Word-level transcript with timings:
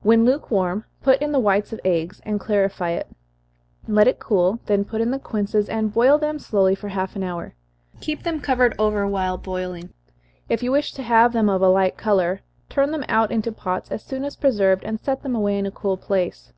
When 0.00 0.24
lukewarm, 0.24 0.86
put 1.04 1.22
in 1.22 1.30
the 1.30 1.38
whites 1.38 1.72
of 1.72 1.78
eggs, 1.84 2.20
and 2.26 2.40
clarify 2.40 2.90
it 2.90 3.06
let 3.86 4.08
it 4.08 4.18
cool, 4.18 4.58
then 4.66 4.84
put 4.84 5.00
in 5.00 5.12
the 5.12 5.20
quinces, 5.20 5.68
and 5.68 5.92
boil 5.94 6.18
them 6.18 6.40
slowly 6.40 6.74
for 6.74 6.88
half 6.88 7.14
an 7.14 7.22
hour. 7.22 7.54
Keep 8.00 8.24
them 8.24 8.40
covered 8.40 8.74
over 8.76 9.06
while 9.06 9.38
boiling, 9.38 9.90
if 10.48 10.64
you 10.64 10.72
wish 10.72 10.90
to 10.94 11.02
have 11.04 11.32
them 11.32 11.48
of 11.48 11.62
a 11.62 11.68
light 11.68 11.96
color. 11.96 12.40
Turn 12.68 12.90
them 12.90 13.04
out 13.08 13.30
into 13.30 13.52
pots 13.52 13.92
as 13.92 14.02
soon 14.02 14.24
as 14.24 14.34
preserved, 14.34 14.82
and 14.82 14.98
set 14.98 15.22
them 15.22 15.36
away 15.36 15.56
in 15.56 15.64
a 15.64 15.70
cool 15.70 15.96
place. 15.96 16.52